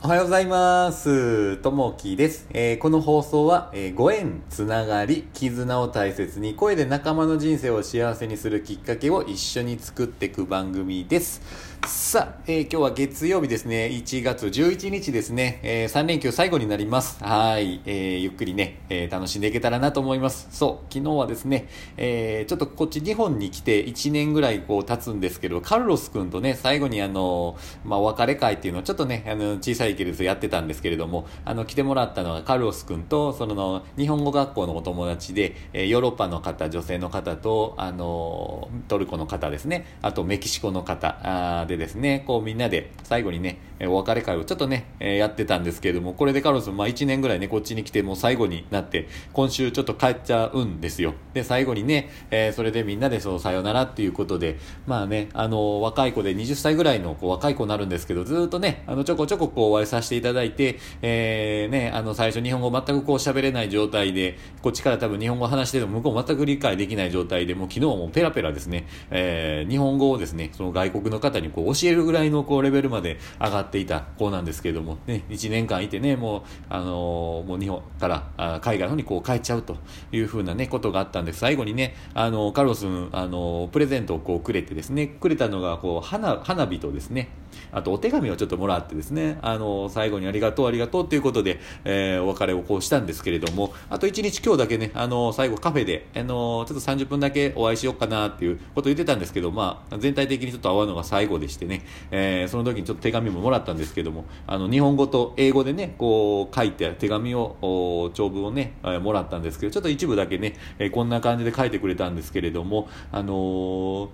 [0.00, 1.56] おはようございます。
[1.56, 2.46] ともきです。
[2.50, 11.42] えーこの放送は、えーご縁、つながり、絆を大切に、声で仲間の人生を幸せにするきっかけを一緒に作っていく番組です。
[11.84, 13.88] さあ、えー今日は月曜日ですね。
[13.92, 15.58] 1月11日ですね。
[15.64, 17.22] え3連休最後になります。
[17.24, 17.80] はい。
[17.84, 20.46] えーゆっくりね、えー楽しんでいけたらなと思います。
[20.52, 51.14] そう、昨日はですね、えーちょっとこっち日本に来て1年ぐらいこう経つんですけど、カルロス君とね、最後にあの、まあ、お別れ会っていうのをちょっとね、あの、小さいけれどやってたんですけれども、あの、来てもらったのはカルロス君と、その、日本語学校のお友達で、えヨーロッパの方、女性の方と、あの、トルコの方ですね、あとメキシコの方でですね、こうみんなで最後にね、お別れ会をちょっとね、えやってたんですけれども、これでカルロス、まあ1年ぐらいね、こっちに来てもう最後になって、今週ちょっと帰っちゃうんですよ。
[51.34, 79.76] で、最後にね、えーそれでみんなでそう、さよならっていうことで、まあね、あの、若い子で20歳ぐらいのこう若い子になるんですけど、ずっとね、あの、ちょこちょここうお会いさせていただいて、えーね、あの、最初日本語全くこう喋れない状態で、こっちから多分日本語話してても向こう全く理解できない状態で、もう昨日もペラペラですね、えー日本語をですね、その外国の方にこう教えるぐらいのこうレベルまで上がっていた子なんですけれども、ね、1年間いてね、もう、あのーもう日本からあ海外の方にこう帰っちゃうと
[80.12, 87.28] いうふうなね、ことがあったんです、最後にね、あの、カロス、あの、プレゼントをこうくれてですね、くれたのがこう花、花火とですね、
[87.72, 114.08] あとお手紙をちょっともらってですね、あの、最後にありがとう、ありがとうということで、えーお別れをこうしたんですけれども、あと1日今日だけね、あの、最後カフェで、あの、ちょっと30分だけお会いしようかなっていうことを言ってたんですけど、まあ、全体的にちょっと会うのが最後でしてね、えーその時にちょっと手紙ももらったんですけども、あの、日本語と英語でね、こう、書いて手紙を、長文をね、えーもらったんですけど、ちょっと一部だけね、えーこんな感じで書いてくれたんですけれども、あのー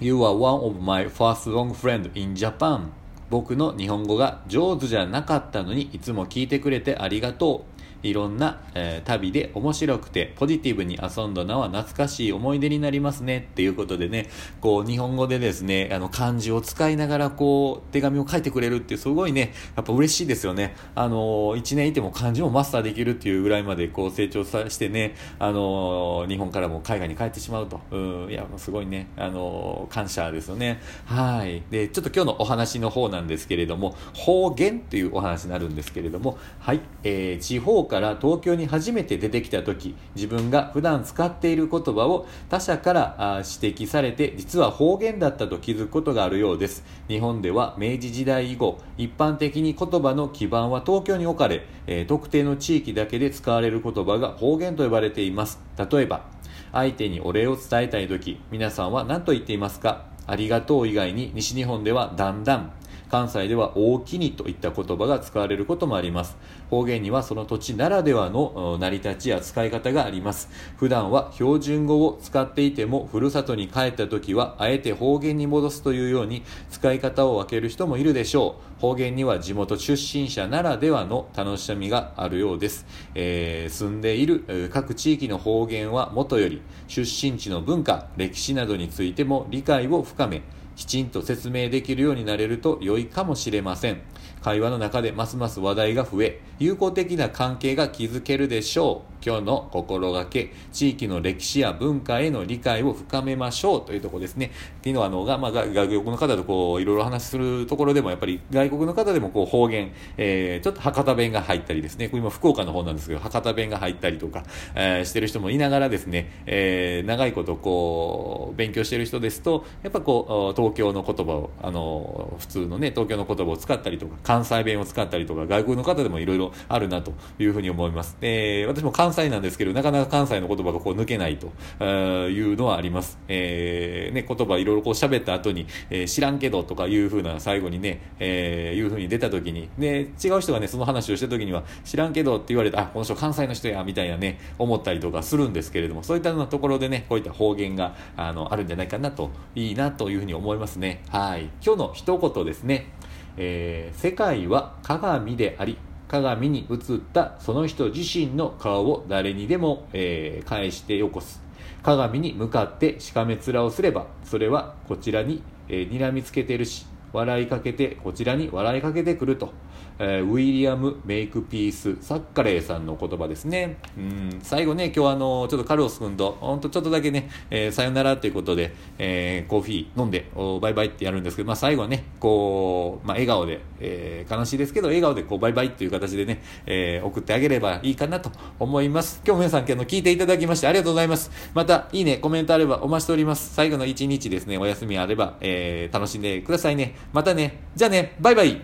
[0.00, 2.90] You are one of my first long friend in Japan.
[3.30, 7.77] 僕の日本語が上手じゃなかったのにいつも聞いてくれてありがとう。
[8.02, 14.28] いろんな、えー旅で面白くてポジティブに遊んだのは懐かしい思い出になりますねっていうことでね、
[14.60, 20.74] こう日本語でですね、あの漢字を使いながらこう手紙を書いてくれるってすごいね、やっぱ嬉しいですよね。
[20.94, 27.80] あの1年いても漢字もマスターできるっていうぐらいまでこう成長さしてね、あの日本からも海外に帰ってしまうと。
[27.90, 30.80] うん、いや、すごいね、あの感謝ですよね。
[31.06, 31.62] はい。
[31.70, 36.80] で、ちょっと今日のお話の方なんですけれども、方言っていうお話になるんですけれども、はい。
[37.02, 46.84] えー地方から東京に初めて出てきた時、自分が普段使っている言葉を他者からあ指摘されて、実は方言だったと気づくことがあるようです。
[47.08, 55.60] 日本では明治時代以後、一般的に言葉の基盤は東京に置かれ、えー特定の地域だけで使われる言葉が方言と呼ばれています。
[55.90, 56.26] 例えば、
[56.70, 60.06] 相手にお礼を伝えたい時、皆さんは何と言っていますか？
[60.26, 62.72] ありがとう以外に西日本ではだんだん、
[63.10, 66.36] 関西では大きにといった言葉が使われることもあります。
[66.70, 70.50] 方言にはその土地ならではの成り立ちや使い方があります。
[70.76, 78.80] 普段は標準語を使っていても、ふるさとに帰った時は、あえて方言に戻すというように、使い方を分ける人もいるでしょう。
[78.80, 82.86] 方言には地元出身者ならではの楽しみがあるようです。
[83.14, 90.42] えー住んでいる各地域の方言はもとより、出身地の文化、歴史などについても理解を深め、
[90.78, 94.00] きちんと説明できるようになれると良いかもしれません。
[94.40, 99.17] 会話の中でますます話題が増え、友好的な関係が築けるでしょう。
[99.24, 104.50] 今日の心がけ、地域の歴史や文化への理解を深めましょうというところですね。
[104.78, 128.16] っていうのは、あの、が、まあ、外国の方とこう、いろいろ話するところでも、やっぱり外国の方でもこう、方言、えー、ちょっと博多弁が入ったりですね、今福岡の方なんですけど、博多弁が入ったりとか、えーしてる人もいながらですね、えー長いことこう、勉強してる人ですと、やっぱこう、東京の言葉を、あの、普通のね、東京の言葉を使ったりとか、関西弁を使ったりとか、外国の方でもいろいろあるなというふうに思います。
[128.20, 131.46] えー私も関関西なんですけど、なかなか関西の言葉がこう抜けないと
[131.82, 133.18] いうのはあります。
[133.26, 151.02] えーね、言葉いろいろこう喋った後に、えー知らんけどとかいうふうな最後にね、えーいうふうに出た時に、で、違う人がね、その話をした時には、知らんけどって言われた、あ、この人関西の人や、みたいなね、思ったりとかするんですけれども、そういったようなところでね、こういった方言が、あの、あるんじゃないかなと、いいなというふうに思いますね。
[151.08, 151.48] はい。
[151.64, 152.92] 今日の一言ですね。
[153.36, 155.76] えー世界は鏡であり、
[156.08, 161.42] 鏡に映ったその人自身の顔を誰にでも、えー返してよこす。
[161.82, 169.52] 鏡に向かってしかめ面をすれば、それはこちらに、えー睨みつけてるし、笑いかけて、こちらに笑いかけてくると。
[170.00, 173.78] えー、ウィリアム・メイクピース・サッカレーさんの言葉ですね。
[173.96, 188.30] うん、最後ね、今日あの、ちょっとカルロス君と、ほんとちょっとだけね、えー、さよならということで、えー、コーヒー飲んで、おバイバイってやるんですけど、まあ最後はね、こう、まあ笑顔で、えー、悲しいですけど、笑顔でこう、バイバイっていう形でね、えー、送ってあげればいいかなと
[188.60, 189.20] 思います。
[189.26, 191.30] 今日も皆さん、今日の聞いていただきましてありがとうございます。
[191.54, 193.54] また、いいね、コメントあればお待ちしております。
[193.54, 196.94] 最後の一日ですね、お休みあれば、えー、楽しんでくださいね。
[197.12, 198.62] またね、じゃあね、バイバイ。